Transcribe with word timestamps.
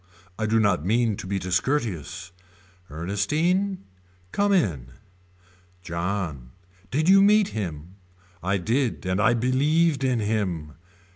I 0.39 0.47
do 0.47 0.59
not 0.59 0.83
mean 0.83 1.15
to 1.17 1.27
be 1.27 1.37
discourteous. 1.37 2.31
Ernestine. 2.89 3.83
Come 4.31 4.51
in. 4.51 4.93
John. 5.83 6.53
Did 6.89 7.07
you 7.07 7.21
meet 7.21 7.49
him. 7.49 7.97
I 8.41 8.57
did 8.57 9.05
and 9.05 9.21
I 9.21 9.35
believed 9.35 10.03
in 10.03 10.17
him. 10.19 10.71